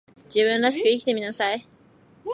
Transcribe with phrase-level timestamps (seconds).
[0.33, 1.67] 自分らしく生きてみなさい